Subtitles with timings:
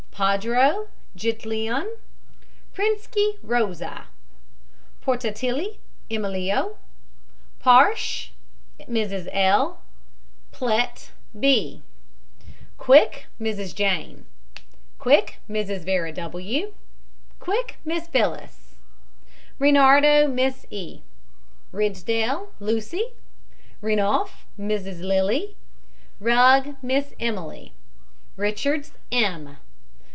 [0.23, 1.97] PADRO, JITLIAN.
[2.75, 4.05] PRINSKY, ROSA.
[5.03, 5.77] PORTALTTPPI,
[6.11, 6.77] EMILIO.
[7.57, 8.31] PARSH,
[8.81, 9.27] MRS.
[9.33, 9.81] L.
[10.51, 11.09] PLETT,
[11.39, 11.81] B.
[12.77, 13.73] QUICK, MRS.
[13.73, 14.25] JANE.
[14.99, 15.83] QUICK, MRS.
[15.85, 16.75] VERA W.
[17.39, 18.75] QUICK, MISS PHYLLIS.
[19.57, 21.01] REINARDO, MISS E.
[21.71, 23.11] RIDSDALE, LUCY.
[23.81, 25.01] RENOUF, MRS.
[25.01, 25.55] LILY.
[26.19, 27.73] RUGG, MISS EMILY.
[28.37, 29.57] RICHARDS, M.